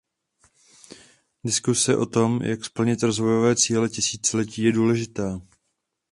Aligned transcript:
Diskuse 1.43 1.95
o 1.97 2.05
tom, 2.07 2.41
jak 2.41 2.65
splnit 2.65 3.03
rozvojové 3.03 3.55
cíle 3.55 3.89
tisíciletí, 3.89 4.63
je 4.63 4.71
důležitá. 4.71 5.41